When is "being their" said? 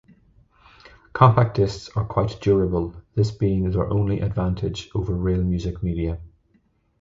3.29-3.87